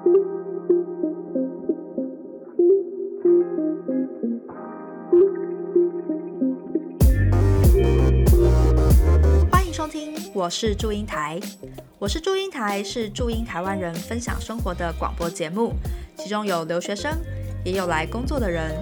[0.00, 0.08] 欢
[9.66, 11.38] 迎收听，我是祝英台。
[11.98, 15.74] 我是祝英台，是祝英台湾人分享生活的广播节目，
[16.16, 17.18] 其中有留学生，
[17.62, 18.72] 也有来工作的人。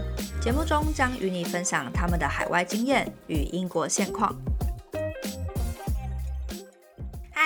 [0.41, 4.33] 节目中将与你分享他们的海外经验与英国现况。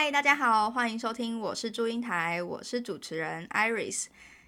[0.04, 4.06] 嗨，大家好，欢迎收听，我是祝英台，我是主持人 Iris。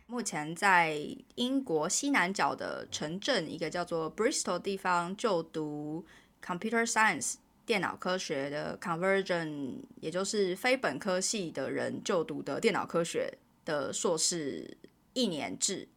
[0.09, 0.99] 目前在
[1.37, 6.05] 英国西南角的城镇，一个叫做 Bristol 地方就读
[6.45, 13.33] Computer Science 电脑科学的 Conversion，也就是非本科系的人就读的电脑科学
[13.65, 14.77] 的硕士
[15.13, 15.89] 一年制。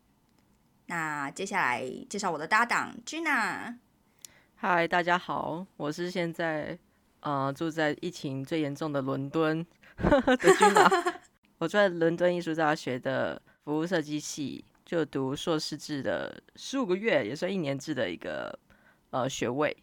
[0.85, 3.77] 那接下来介绍我的搭档 Gina。
[4.55, 6.77] 嗨，大家好，我是现在
[7.27, 9.65] 呃住在疫情最严重的伦敦
[9.99, 11.15] 的 Gina。
[11.57, 18.57] 我在伦敦艺术大学的服务设计系就读硕士制的十五个月，也算一年制的一个
[19.09, 19.75] 呃学位。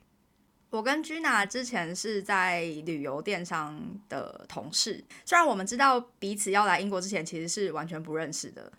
[0.70, 8.72] 我跟 Gina 之前是在旅游电商的同事，虽然我们知道彼此要来英国之前其实是完全不认识的。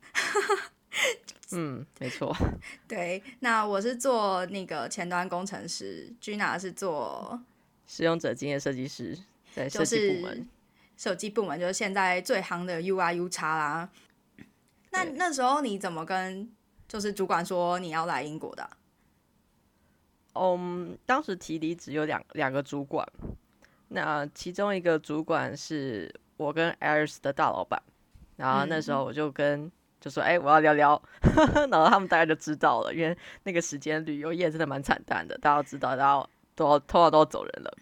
[1.52, 2.36] 嗯，没错。
[2.88, 7.40] 对，那我是做那个前端工程师，Gina 是做
[7.86, 9.18] 使用者经验设计师，
[9.54, 10.48] 在设计部门。
[10.98, 13.90] 设计部门就是现在最夯的 UI U 叉啦。
[14.92, 16.50] 那那时候你怎么跟
[16.88, 18.70] 就是主管说你要来英国的？
[20.36, 23.06] 嗯，当时提离职有两两个主管，
[23.90, 27.82] 那其中一个主管是我跟 Airs 的大老板，
[28.38, 31.02] 然后那时候我就跟就说，哎，我要聊聊，
[31.72, 37.78] 然后他们大概就知道了，因为那个时间旅游业真的蛮惨淡的，大家都知道，然后都要通常都要走人了。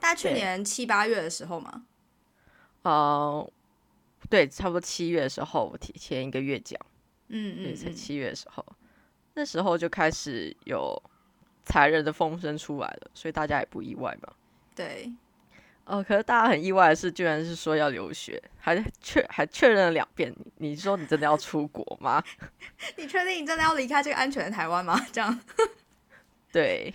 [0.00, 1.84] 大概去年七八月的时候嘛，
[2.82, 3.50] 嗯，
[4.28, 6.78] 对，差不多七月的时候，我提前一个月讲，
[7.28, 8.64] 嗯嗯，在七月的时候，
[9.34, 11.02] 那时候就开始有。
[11.68, 14.32] 裁人的风声出来了，所以大家也不意外嘛。
[14.72, 15.12] 对，
[15.82, 20.32] 呃，可是大家很意外的是，居然是说要留学，还确还确认了两遍。
[20.58, 22.22] 你说你真的要出国吗？
[22.96, 24.96] 你确定你真的要离开这个安全的台湾吗？
[25.12, 25.40] 这样？
[26.52, 26.94] 对，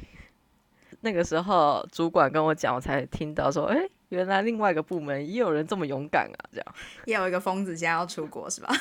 [1.02, 3.78] 那个时候主管跟我讲，我才听到说，哎，
[4.10, 6.40] 原来另外一个部门也有人这么勇敢啊！
[6.52, 6.76] 这样，
[7.06, 8.74] 也有一个疯子现在要出国是吧？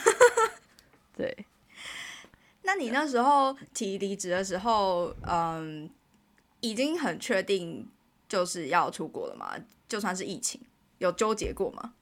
[1.16, 1.46] 对。
[2.62, 5.90] 那你那时候提离职的时候，嗯，
[6.60, 7.88] 已经很确定
[8.28, 9.54] 就是要出国了吗？
[9.88, 10.60] 就算是疫情，
[10.98, 11.94] 有纠结过吗？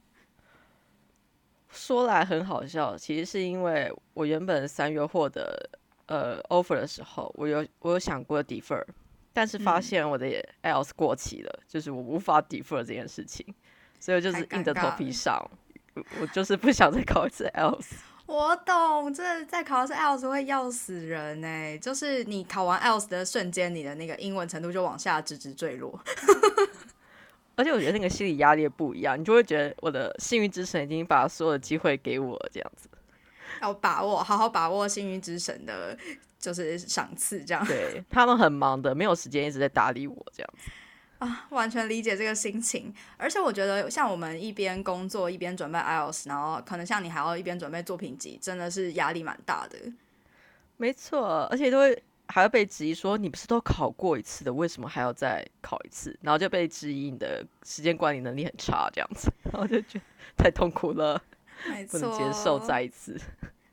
[1.71, 5.69] 说来很好笑，其实是因为我原本三月获得
[6.07, 8.83] 呃 offer 的时候，我有我有想过 defer，
[9.33, 10.27] 但是发现我的
[10.63, 13.45] else 过期了，就是我无法 defer 这件事情，
[13.99, 15.39] 所以就是硬着头皮上，
[16.19, 17.93] 我就是不想再考一次 else。
[18.25, 21.75] 我懂，这再考一次 else 会要死人哎！
[21.77, 25.99] 就是你考完 else 的瞬间，你的那个英文程度就往下直直坠落。
[27.55, 32.87] 而且我觉得那个心理压力不一样，你就会觉得我的幸运之神已经把所有的机会给我这样子。
[33.61, 35.97] 要把握，好好把握幸运之神的，
[36.39, 37.63] 就是赏赐这样。
[37.67, 40.71] 对他们很忙的，没有时间一直在搭理我这样子。
[41.19, 49.77] 啊，完全理解这个心情，而且我觉得像我们一边工作一边准备 IELTS，然后可能像你还要一边准备作品集，真的是压力蛮大的。
[50.77, 56.17] 没错，而且都会还要被质疑说你不是都考过一次的，为什么还要再考一次？
[56.21, 60.01] 然后就被质疑你的时间管理能力很差这样子，然后就觉得
[60.37, 61.21] 太痛苦了，
[61.89, 63.19] 不能接受再一次。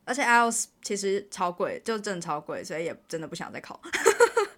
[0.05, 3.81] 而且 IELTS 其实超贵，就真的超贵，所以也真的不想再考。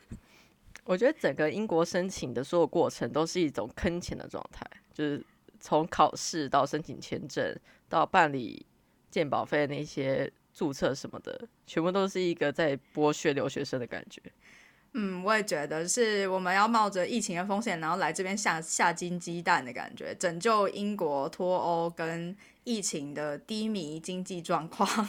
[0.84, 5.24] 我觉得整个英国申请的所有过程都是一种坑钱的状态，就是
[5.60, 7.54] 从考试到申请签证
[7.88, 8.64] 到办理
[9.10, 14.20] 鉴保费那些注册什么的，全部都是一个在剥削留学生的感觉。
[14.94, 22.34] 嗯，我也觉得是我们要冒着疫情的风险，然后来这边下下金鸡蛋的感觉，拯救英国脱欧跟
[22.64, 24.88] 疫情的低迷经济状况。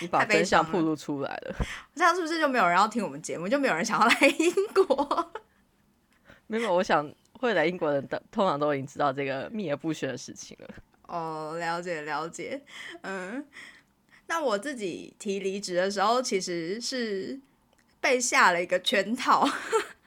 [0.00, 1.54] 你把真相暴露出来了，
[1.94, 5.32] 这样是不是就没有人要听我们节目，就没有人想要来英国？
[6.46, 10.74] 没有，我想会来英国的人，通常都已经知道这个秘而不宣的事情了。
[11.02, 12.62] 哦，了解了解。
[13.02, 13.44] 嗯，
[14.28, 17.38] 那我自己提离职的时候，其实是
[18.02, 19.48] 被下了一个圈套。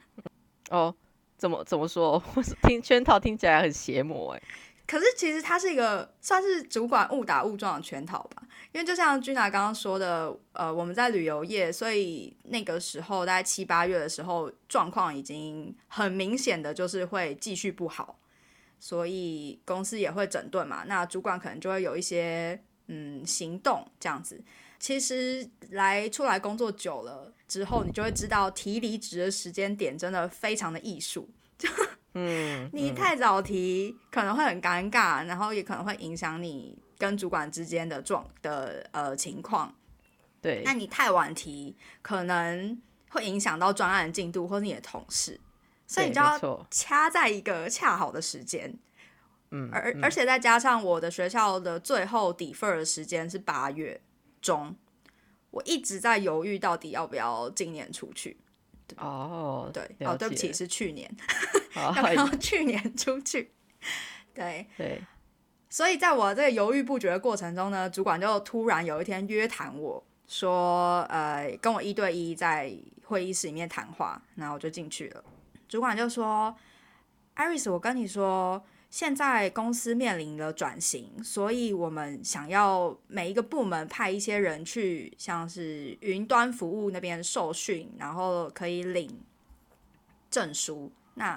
[0.70, 0.94] 哦，
[1.36, 2.22] 怎么怎么说？
[2.62, 4.42] 听圈套听起来很邪魔哎。
[4.86, 18.20] 可是其实它是一个算是主管误打误撞的圈套吧，因为就像君娜刚刚说的，呃，我们在旅游业，所以那个时候大概七八月的时候，状况已经很明显的就是会继续不好，
[18.78, 24.40] 所以公司也会整顿嘛，那主管可能就会有一些嗯行动这样子。
[24.78, 31.28] 其实来出来工作久了之后，你就会知道提离职的时间点真的非常的艺术。
[32.18, 39.74] 嗯，你太早提可能会很尴尬，然后也可能会影响你跟主管之间的状的呃情况。
[40.40, 42.80] 对，那你太晚提，可能
[43.10, 45.38] 会影响到专案进度或是你的同事，
[45.86, 48.78] 所以你就要掐在一个恰好的时间。
[49.50, 54.00] 嗯，而而且再加上我的学校的最后底份的时间是八月。
[54.46, 54.76] 中，
[55.50, 58.36] 我一直在犹豫到底要不要今年出去。
[58.96, 61.12] 哦，对，哦，对不起，是去年，
[61.74, 63.50] 要不要去年出去？
[64.32, 65.02] 对对，
[65.68, 72.72] 所以在我这个犹豫不决的过程中呢，主管就突然有一天约谈我说，呃，跟我一对一在
[73.04, 75.24] 会议室里面谈话，然后我就进去了。
[75.68, 76.56] 主管就说
[77.34, 89.20] ：“：“Iris，，我跟你说。”现在公司面临了转型，所以我们想要每一个部门派一些人去，像是云端服务那边受训，然后可以领
[90.30, 90.90] 证书。
[91.14, 91.36] 那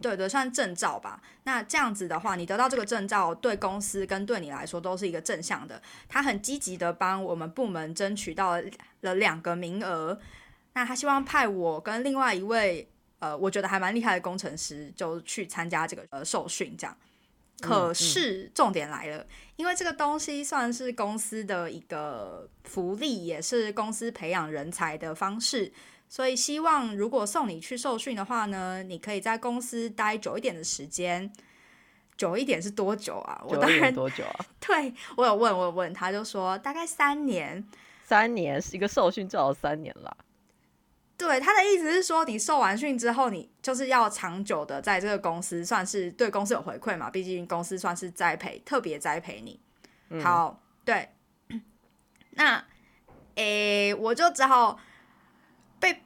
[0.00, 1.22] 对对，算证照吧。
[1.44, 5.80] 那这样子的话，你得到这个证照，对公司跟对你来说都是一个正向的。
[6.08, 8.56] 他很积极的帮我们部门争取到
[9.02, 10.18] 了两个名额。
[10.72, 12.88] 那他希望派我跟另外一位。
[13.26, 16.96] 呃，我觉得还蛮厉害的工程师就去参加这个呃受训，这样。
[17.60, 19.26] 可是重点来了，
[19.56, 25.72] 因为这个东西算是公司的一个福利，也是公司培养人才的方式，
[26.08, 31.32] 所以希望如果送你去受训的话呢，你可以在公司待久一点的时间。
[32.18, 33.42] 久一点是多久啊？
[33.46, 34.46] 我当然多久啊？
[34.66, 37.62] 对我有问，我有问，他就说大概三年。
[38.04, 40.16] 三年是一个受训，最少三年了。
[41.18, 47.08] 对他的意思是说，你受完训之后，你就是要长久的在这个公司，算是对公司有回馈嘛？
[47.08, 49.58] 毕竟公司算是栽培，特别栽培你。
[50.22, 51.08] 好，对。
[52.36, 52.62] 那，
[53.36, 54.78] 诶，我就只好
[55.80, 56.02] 被，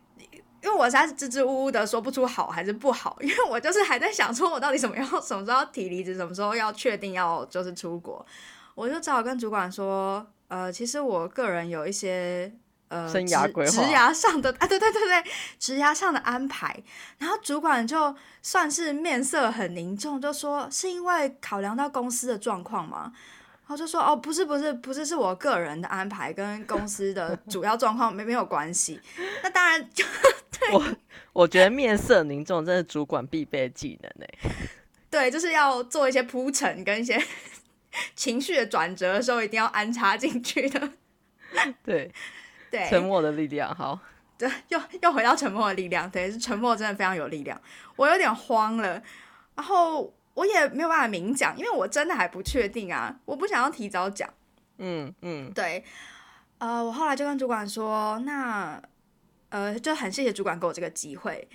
[0.63, 8.25] 因为我实在是支支吾吾的说不出好还是不好，因为我就是还在想说，我到底什么要什么时候提离职，什么时候要确定要就是出国，
[8.77, 12.53] 我就只好跟主管说，呃，其实我个人有一些。
[12.91, 15.25] 呃，生涯规划、职涯上的啊，对对对对，
[15.61, 16.77] 职涯上的安排。
[17.19, 23.13] 然后主管就算是面色很凝重，就说是因为考量到公司的状况吗？
[23.63, 29.01] 然后就说哦，不是不是不是，是我个人的安排，跟公司的 主要状况没没有关系。
[29.45, 30.05] 那当然就
[30.59, 30.85] 对，我
[31.33, 34.51] 我觉得面色凝重这是主管必备技能哎。
[35.09, 37.25] 对，就是要做一些铺陈跟一些
[38.17, 40.91] 情绪的转折的时候，一定要安插进去的。
[41.85, 42.13] 对。
[42.71, 43.99] 对，沉默的力量，好，
[44.39, 47.61] 对，又又回到沉默的力量，对，是沉默真的非常有力量。
[47.97, 49.03] 我有点慌了，
[49.55, 54.33] 然后我也没有办法明讲，因为我真的还不确定啊，我不想要提早讲。
[54.79, 55.85] 嗯嗯，对，
[56.59, 58.81] 呃，我后来就跟主管说，那
[59.51, 61.49] 呃，就很谢谢主管给我这个机会，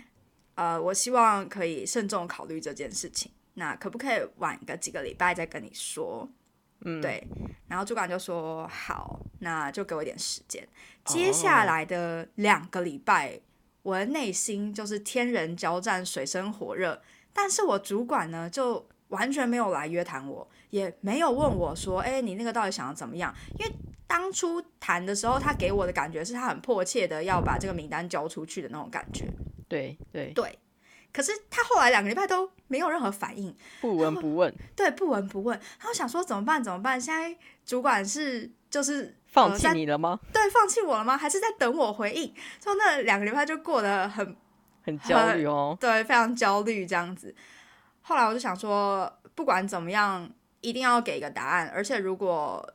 [0.55, 6.29] 呃，我希望可以慎重考虑这件事情，那可不可以晚个几个礼拜再跟你说？
[6.85, 7.21] 嗯，对，
[7.67, 10.65] 然后主管就说好，那就给我一点时间。
[11.03, 13.39] 接下来的两个礼拜，
[13.81, 17.01] 我的内心就是天人交战，水深火热。
[17.33, 23.33] 但是我主管呢，就完全没有来约谈我，也没有问我说，哎，你那个到底想要怎么样？
[23.59, 23.71] 因为
[24.07, 29.25] 当初谈的时候，他给我的感觉是他很迫切的要把这个名单交出去的那种感觉。
[29.67, 30.59] 对对对。
[31.15, 34.53] 可是他后来两个礼拜都没有任何反应，不闻不问。
[34.75, 35.57] 对，不闻不问。
[35.79, 36.61] 然后想说怎么办？
[36.61, 36.99] 怎么办？
[36.99, 37.33] 现在
[37.65, 40.19] 主管是就是放弃你了吗？
[40.33, 41.15] 对，放弃我了吗？
[41.17, 42.33] 还是在等我回应？
[42.59, 44.35] 就那两个礼拜就过得很
[44.83, 45.77] 很焦虑哦。
[45.79, 47.33] 对，非常焦虑这样子。
[48.01, 50.29] 后来我就想说，不管怎么样，
[50.59, 51.71] 一定要给一个答案。
[51.73, 52.73] 而且如果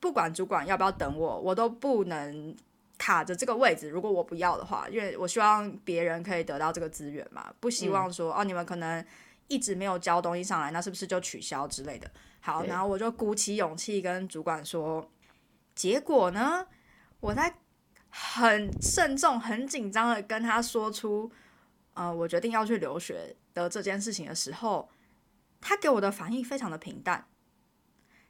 [0.00, 2.56] 不管主管要不要等我，我都不能。
[2.98, 9.04] 卡着这个位置，如果我不要的话，因为我希望别人可以得到这个资源嘛，不希望说哦，你们可能
[9.48, 12.10] 一直没有交东西上来，那是不是就取消之类的？
[12.40, 15.10] 好，然后我就鼓起勇气跟主管说，
[15.74, 16.66] 结果呢，
[17.20, 17.54] 我在
[18.08, 21.30] 很慎重、很紧张的跟他说出，
[21.92, 24.88] 呃，我决定要去留学的这件事情的时候，
[25.60, 27.26] 他给我的反应非常的平淡，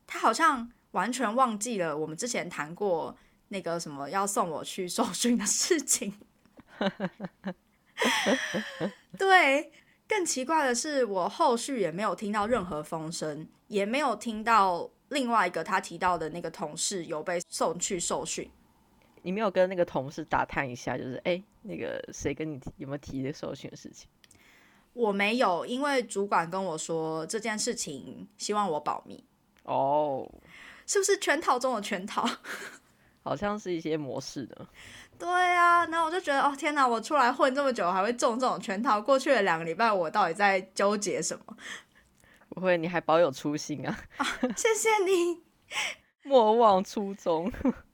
[0.09, 3.17] 他好像完全忘记了我们之前谈过。
[3.49, 6.13] 那个什么要送我去受训的事情，
[9.17, 9.73] 对，
[10.09, 18.51] 更奇怪的是，我后续也没有听到任何风声，也没有听到另外一个他提到的那个同事有被送去受训。
[19.23, 24.09] 你没有跟那个同事打探一下，就是哎，那个谁跟你有没有提这受训的事情？
[24.93, 29.25] 我没有，因为主管跟我说这件事情，希望我保密。
[29.63, 30.29] 哦。
[30.89, 32.25] 是不是圈套中的圈套？
[33.27, 34.65] 好像是一些模式的。
[35.19, 39.01] 对啊，然后我就觉得，哦天哪，我出来混这么久，还会中这种圈套？
[39.03, 41.57] 过去的两个礼拜，我到底在纠结什么？
[42.51, 43.99] 不会，你还保有初心啊！
[44.57, 45.43] 谢谢你，
[46.23, 47.51] 莫忘初衷。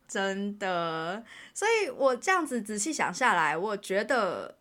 [0.06, 1.24] 真的，
[1.54, 4.58] 所以我这样子仔细想下来，我觉得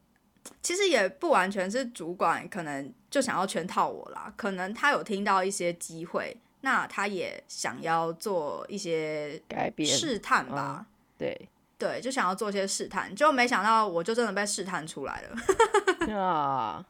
[0.62, 10.86] 其实也不完全是主管可能就想要圈套我啦，可能他有听到一些机会，那他也想要做一些改变试探吧。
[11.18, 16.15] 对对，就想要做一些试探，就没想到我就真的被试探出来了。
[16.18, 16.86] 啊，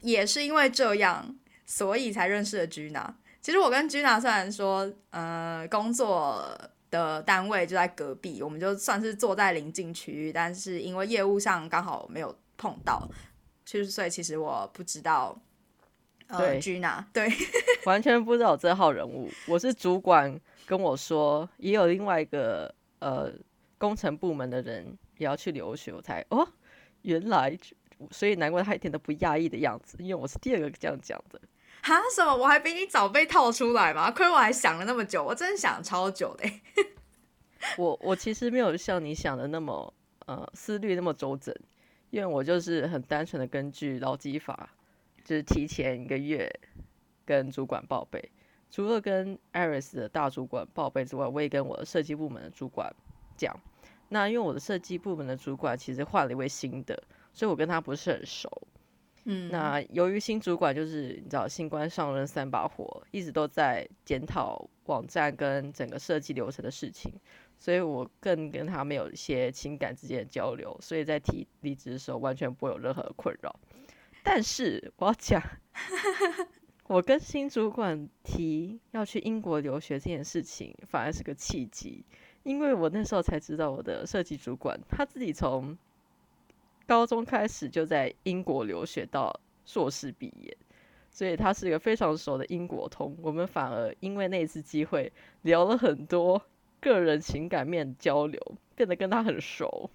[0.00, 1.36] 也是因为这样，
[1.66, 3.12] 所以才认识了 Gina。
[3.40, 6.44] 其实我跟 Gina 虽然说，呃，工作。
[6.90, 13.08] 的单位就在隔壁，我们就算是坐在临近区域，但是因为业务上刚好没有碰到，
[13.64, 15.40] 所以其实我不知道，
[16.30, 17.28] 呃，Gina 对，
[17.84, 19.30] 完全不知道这号人物。
[19.46, 23.32] 我是主管跟我说，也有另外一个呃
[23.78, 26.46] 工程部门的人也要去留学，我才哦，
[27.02, 27.58] 原来，
[28.10, 31.40] 所以难怪他一点都不讶异的样子，因为我是第二个这样讲的。
[31.82, 32.36] 哈什么？
[32.36, 34.10] 我还比你早被套出来吗？
[34.10, 36.48] 亏我还想了那么久，我真的想超久的。
[37.76, 39.92] 我我其实没有像你想的那么
[40.26, 41.54] 呃思虑那么周整，
[42.10, 44.68] 因为我就是很单纯的根据劳基法，
[45.24, 46.50] 就是提前一个月
[47.24, 48.30] 跟主管报备。
[48.70, 52.94] 除了跟 Iris 的大主管报备之外，我也跟我的设计部门的主管
[53.36, 53.58] 讲。
[54.08, 58.50] 那因为我的设计部门的主管其实换了一位新的，所以我跟他不是很熟。
[59.24, 67.12] 嗯，那由于新主管就是你知道新官上任三把火，一直都在检讨网站跟整个设计流程的事情，
[67.58, 73.54] 所以我更跟他没有一些情感之间的交流，所以在提离职的时候完全不会有任何的困扰。
[74.22, 75.42] 但是我要讲，
[76.88, 82.04] 我跟新主管提要去英国留学这件事情，反而是个契机，
[82.42, 85.76] 因为我那时候才知道我的设计主管他自己从。
[86.86, 90.56] 高中开始就在英国留学到硕士毕业，
[91.08, 93.16] 所以他是一个非常熟的英国通。
[93.22, 95.12] 我们反而因为那次机会
[95.42, 96.42] 聊了很多
[96.80, 98.42] 个人情感面交流，
[98.74, 99.88] 变得跟他很熟。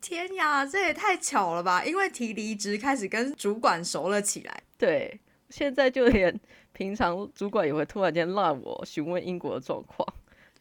[0.00, 1.84] 天呀，这也太巧了吧！
[1.84, 4.62] 因为提离职开始跟主管熟了起来。
[4.78, 6.40] 对，现在就连
[6.72, 10.06] 平常主管也会突然间让我询问英国的状况，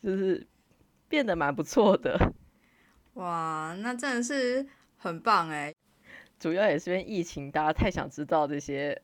[0.04, 0.46] 就是
[1.08, 2.34] 变得蛮不错的。
[3.14, 4.66] 哇，那真的是
[4.98, 5.74] 很棒哎！
[6.40, 9.02] 主要也是因为疫情，大家太想知道这些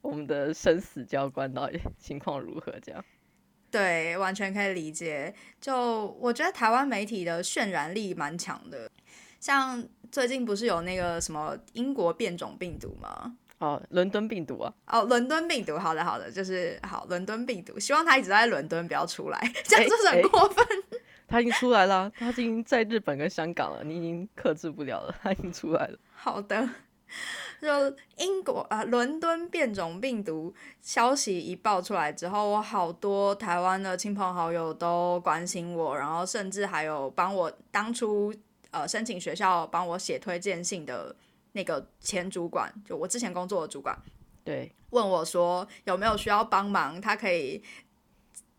[0.00, 3.04] 我们的生死交关到底情况如何，这样。
[3.70, 5.34] 对，完全可以理解。
[5.60, 8.90] 就我觉得台湾媒体的渲染力蛮强的，
[9.40, 13.36] 像最近不是有那个什么英国变种病毒吗？
[13.58, 14.72] 哦，伦敦病毒啊。
[14.86, 20.66] 哦，伦敦病毒，好的好的，就是好伦敦病毒，希望他一直在伦敦，不要出来，这样就是很过分。
[21.26, 25.98] 他已经出来了，他已经在日本跟香港了，你已经克制不了了，他已经出来了。
[26.14, 26.68] 好的，
[27.60, 27.68] 就
[28.18, 38.32] 英国啊，伦敦变种病毒消息一爆出来之后，我好多台湾的亲朋好友都关心我，然后甚至还有帮我当初
[38.80, 41.14] 呃申请学校帮我写推荐信的
[41.52, 43.96] 那个前主管，就我之前工作的主管，
[44.44, 47.62] 对，问我说有没有需要帮忙，他可以。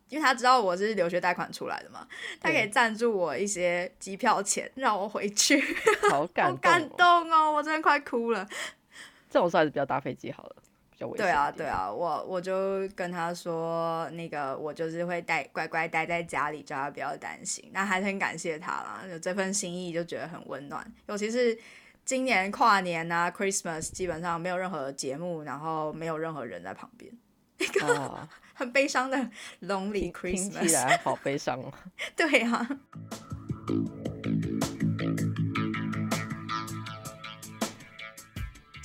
[0.10, 2.08] 因为他知道我是留学贷款出来的嘛，
[2.40, 5.62] 他可以赞助我一些机票钱，让我回去。
[6.10, 7.52] 好感动，感动哦！
[7.52, 8.48] 我真的快哭了。
[9.30, 10.56] 这种算是比较搭飞机好了，
[10.98, 11.26] 比较危险。
[11.26, 17.70] 对啊，对啊，我我就跟他说，那个我就是会待乖乖待在家里，叫他不要担心。
[17.72, 20.92] 那还是很感谢他啦，有这份心意就觉得很温暖。
[21.06, 21.56] 尤其是
[22.04, 27.12] 今年跨年啊，Christmas 基本上没有任何节目，然后没有任何人在旁边。
[27.60, 29.18] 一个 很悲伤的
[29.62, 31.72] Lonely Christmas，听起来好悲伤哦。
[32.18, 32.68] 对呀。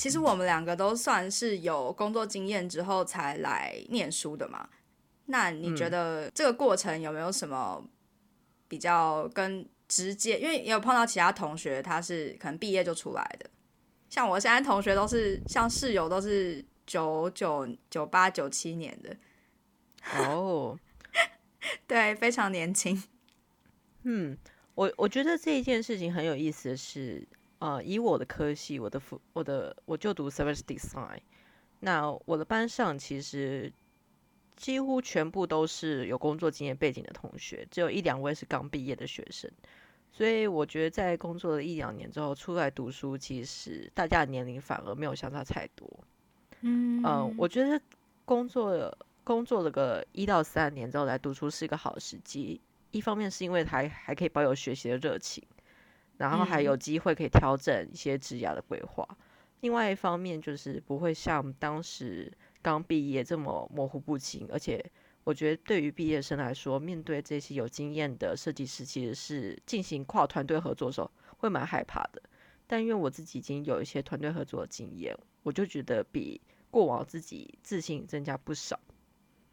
[0.03, 4.69] 其实我们两个都算是有工作经验之后才来念书的嘛。
[5.27, 7.81] 那你觉得这个过程有没有什么
[8.67, 10.41] 比较跟直接？
[10.41, 13.49] 因为也有碰到其他同学，他是可能毕业就出来的。
[14.11, 16.65] 像我现在同学都是，像室友都是。
[16.85, 19.17] 九九九八九七年的
[20.19, 20.77] 哦，
[21.87, 23.01] 对，非常年轻。
[24.03, 24.37] 嗯，
[24.75, 27.25] 我我觉得这一件事情很有意思的是，
[27.63, 31.21] 呃，以我的科系，我的辅，我的我就读 service design，
[31.79, 33.73] 那我的班上其实
[34.57, 39.49] 几乎全部都是有工作经验背景的同学，只有一两位是刚毕业的学生。
[40.11, 45.89] 所以我觉得在工作了一两年之后出来读书，其实大家的年龄反而没有相差太多。
[46.63, 47.01] 嗯
[47.39, 47.81] 我觉得
[48.25, 52.61] 工作工作了个一到三年之后来读书是一个好时机。
[52.91, 55.43] 一方面是因为还还可以保有学习的热情，
[56.17, 59.07] 然后还有机会可以调整一些职涯的规划。
[59.61, 64.85] 另外一方面就是不会像当时刚毕业这么模糊不清，而且
[65.25, 72.23] 我觉得对于毕业生来说，面对这些有经验的设计师，其实是进行跨团队合作的时候会蛮害怕的。
[72.67, 76.41] 但因为我自己已经有一些团队合作的经验，我就觉得比
[76.71, 78.79] 过往自己自信增加不少。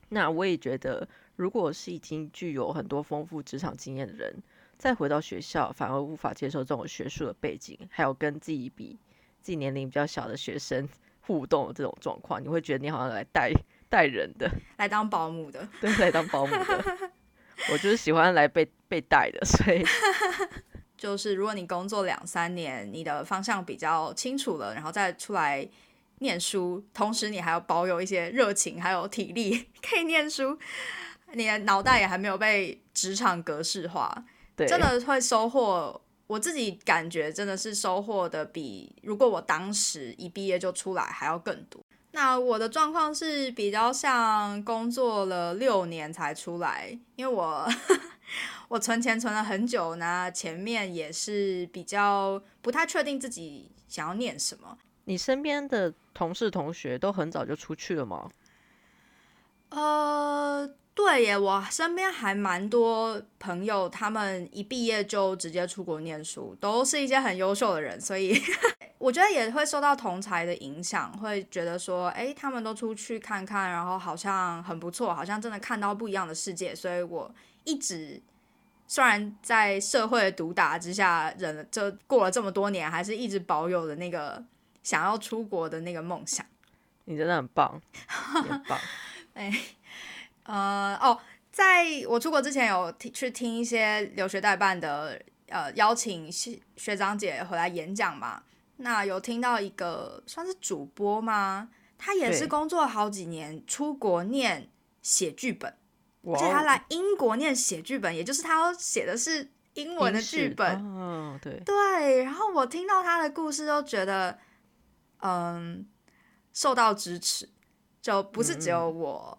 [0.09, 1.07] 那我也觉得。
[1.35, 4.43] 如果是已经具有很多丰富职场经验的人，
[4.79, 8.97] 再回到学校，反而无法接受这种学术的背景，还有跟自己比
[9.41, 10.87] 自己年龄比较小的学生
[11.19, 13.51] 互动的这种状况，你会觉得你好像来带
[13.89, 17.09] 带人的， 来当保姆的，对，来当保姆的。
[17.73, 19.83] 我就是喜欢来被被带的，所以
[20.97, 25.67] 就是如果你工作两三年，你的方向比较清楚了，然后再出来
[26.19, 30.57] 念书，同时你还要保有一些热情，还有体力可以念书。
[31.33, 34.23] 你的脑袋也还没有被职场格式化，
[34.67, 36.01] 真的会收获。
[36.27, 41.81] 我自己感觉真的是收获的比如果我当时一毕业就出来还要更多。
[42.11, 47.67] 那我的状况是比较像工作了六年才出来，因为我
[48.69, 54.77] 我存钱存了很久呢，前面也是比较不太确定自己想要念什么。
[55.05, 58.29] 你身边的同事同学都很早就出去了吗？
[59.69, 60.69] 呃。
[61.01, 68.37] 对耶，我身边还蛮多朋友，他们一毕业就直接出国念书，都是一些很优秀的人，所以
[68.99, 78.21] 我觉得也会受到同才的影响，会觉得说，哎，他们都出去看看，然后好像很不错，好像真的看到不一样的世界，所以我一直
[78.85, 84.43] 虽然在社会的毒打之下忍了，这过了这么多年，还是一直保有的那个
[84.83, 86.45] 想要出国的那个梦想。
[87.05, 88.77] 你真的很棒，很棒，
[89.33, 89.51] 哎。
[90.49, 91.19] 呃哦，
[91.51, 98.41] 在我出国之前有听去听一些留学代办的呃邀请学学长姐回来演讲嘛，
[98.77, 101.69] 那有听到一个算是主播吗？
[101.99, 104.67] 他也是工作好几年，出国念
[105.03, 105.71] 写剧本，
[106.23, 110.81] 而且他来英国念写剧本，也就是他要写的是英文的剧本。
[110.83, 112.23] 嗯，对对。
[112.23, 114.39] 然后我听到他的故事，都觉得
[115.21, 115.85] 嗯
[116.53, 117.47] 受到支持，
[118.01, 119.37] 就不是只有我。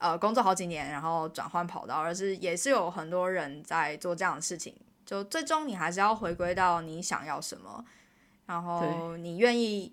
[0.00, 4.74] 呃，工作好几年，然后转换跑道，而是也是有很多人在做这样的事情。
[5.04, 7.84] 就最终你还是要回归到你想要什么，
[8.46, 9.92] 然后你愿意。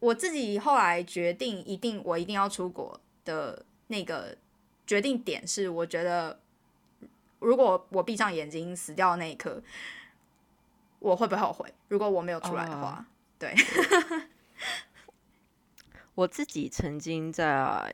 [0.00, 4.36] 我自己后来决定，一定我一定要出国的那个
[4.86, 6.40] 决定点是，我觉得
[7.38, 9.62] 如果我闭上眼睛死掉的那一刻，
[10.98, 11.72] 我会不会后悔？
[11.86, 13.04] 如果我没有出来的话，
[13.38, 13.54] 对。
[16.16, 17.92] 我自己曾经在。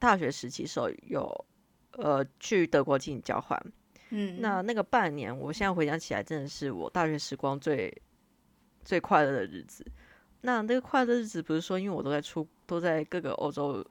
[0.00, 1.44] 大学时期时候有，
[1.92, 3.56] 呃，去德国进行交换，
[4.08, 7.94] 嗯，那那个半年，我现在回想起来，真的是我大学时光最
[8.82, 9.86] 最快乐的日子。
[10.40, 13.86] 那那个快乐日子不是说，因为我都在出，都在各个欧洲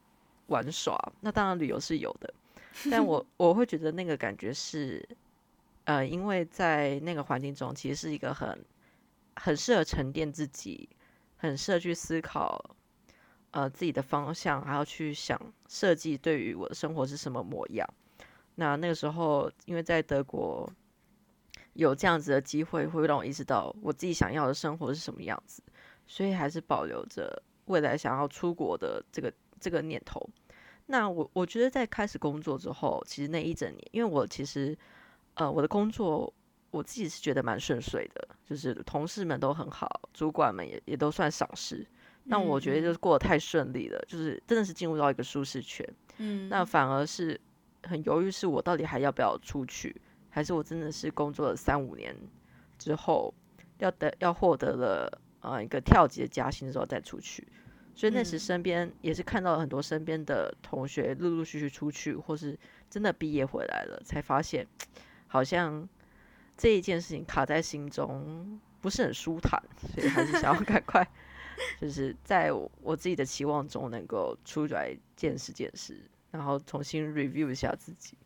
[0.48, 2.34] 玩耍，那当然旅游是有的，
[2.90, 5.08] 但我我会觉得那个感觉是，
[5.84, 8.66] 呃，因为在那个环境中，其实是一个很
[9.36, 10.90] 很适合沉淀自己，
[11.38, 12.76] 很适合去思考。
[13.52, 17.88] 呃，自己的方向还要去想设计，对于我的生活是什么模样？
[18.56, 20.72] 那那个时候，因为在德国
[21.74, 25.64] 有这样子的机会，会让我意识到我自己想要的生活是什么样子，
[26.06, 30.30] 所以还是保留着未来想要出国的这个这个念头。
[30.86, 34.78] 那我我觉得在开始工作之后，其实那一整年，因为我其实
[35.36, 36.32] 呃我的工作
[36.70, 41.88] 我自己是觉得蛮顺遂的，就是同事们都很好，主管们也也都算赏识。
[42.30, 45.84] 那我觉得就是过得太顺利了，就是真的是进入到一个舒适圈。
[46.18, 47.40] 嗯，那反而是
[47.84, 49.96] 很犹豫，是我到底还要不要出去，
[50.30, 52.16] 还是我真的是工作了三五年
[52.78, 53.34] 之后，
[53.80, 57.48] 要得要获得了呃一个跳级的加薪之后再出去。
[57.96, 62.58] 所以那时身边也是看到了很多身边的同学陆陆续续出去，或是
[62.90, 64.66] 真的毕业回来了，才发现
[65.28, 65.90] 好像
[66.56, 69.62] 这一件事情卡在心中不是很舒坦，
[69.96, 71.06] 所以还是想要 赶快。
[71.80, 76.00] 就是在我自己的期望中，能够出来见识见识，
[76.32, 78.18] 然后重新 review 一下自己。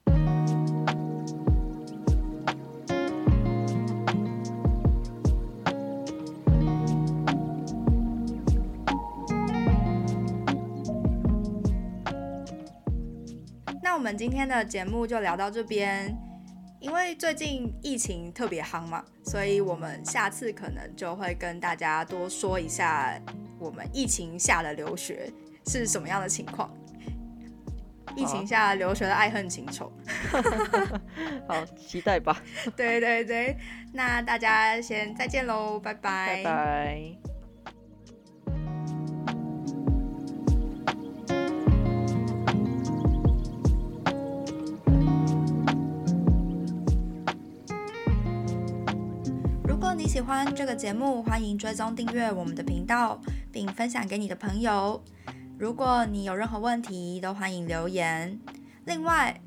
[13.82, 16.23] 那我们今天的节目就聊到这边。
[16.84, 23.18] 因为最近疫情特别夯嘛，所以我们下次可能就会跟大家多说一下
[23.58, 25.32] 我们疫情下的留学
[25.66, 26.70] 是什么样的情况。
[28.18, 29.90] 疫情下留学的爱恨情仇。
[31.48, 32.44] 好，期待吧。
[32.76, 33.58] 对对对，
[33.94, 36.44] 那大家先再见喽，拜拜。
[36.44, 37.33] 拜拜。
[50.14, 53.20] 喜欢这个节目，欢迎追踪订阅我们的频道，
[53.52, 55.04] 并分享给你的朋友。
[55.58, 58.40] 如果你有任何问题，都欢迎留言。
[58.86, 59.42] 另外，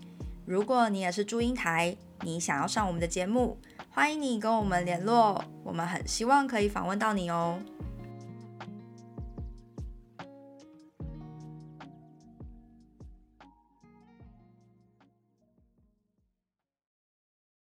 [0.44, 3.56] 如果你也是祝英台，你想要上我们的节目，
[3.90, 7.60] 欢迎你跟我们联络，我们很希望可以访问到你哦。